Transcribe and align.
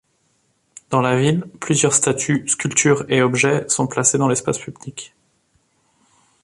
Dans 0.89 1.01
la 1.03 1.15
ville, 1.15 1.45
plusieurs 1.59 1.93
statues, 1.93 2.47
sculptures 2.47 3.05
et 3.07 3.21
objets 3.21 3.69
sont 3.69 3.85
placés 3.85 4.17
dans 4.17 4.27
l'espace 4.27 4.57
public. 4.57 5.13